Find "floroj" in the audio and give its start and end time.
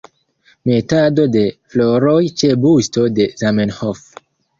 1.73-2.13